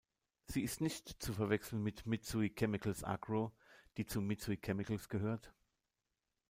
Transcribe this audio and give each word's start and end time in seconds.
Sie 0.47 0.63
ist 0.63 0.81
nicht 0.81 1.21
zu 1.21 1.31
verwechseln 1.31 1.83
mit 1.83 2.07
"Mitsui 2.07 2.49
Chemicals 2.49 3.03
Agro", 3.03 3.51
die 3.97 4.07
zu 4.07 4.19
Mitsui 4.19 4.57
Chemicals 4.57 5.09
gehört. 5.09 5.53